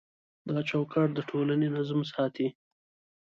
دا 0.47 0.57
چوکاټ 0.69 1.09
د 1.15 1.19
ټولنې 1.29 1.67
نظم 1.75 1.99
ساتي. 2.11 2.47